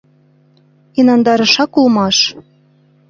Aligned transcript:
Инандарышак 0.99 1.71
улмаш: 1.79 2.17